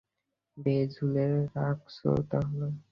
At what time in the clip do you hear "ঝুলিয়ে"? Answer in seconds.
0.95-1.27